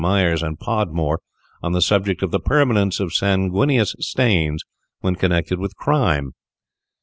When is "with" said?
5.59-5.75